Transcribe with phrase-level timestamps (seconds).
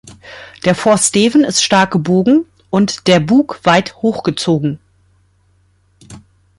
[0.65, 4.79] Der Vorsteven ist stark gebogen und der Bug weit hochgezogen.